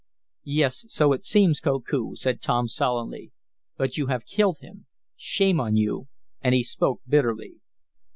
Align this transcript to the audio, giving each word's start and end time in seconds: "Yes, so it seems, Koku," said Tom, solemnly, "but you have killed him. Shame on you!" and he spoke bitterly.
"Yes, 0.49 0.83
so 0.87 1.13
it 1.13 1.25
seems, 1.25 1.59
Koku," 1.59 2.15
said 2.15 2.41
Tom, 2.41 2.67
solemnly, 2.67 3.31
"but 3.77 3.97
you 3.97 4.07
have 4.07 4.25
killed 4.25 4.57
him. 4.57 4.87
Shame 5.15 5.59
on 5.59 5.75
you!" 5.75 6.07
and 6.41 6.55
he 6.55 6.63
spoke 6.63 7.01
bitterly. 7.07 7.57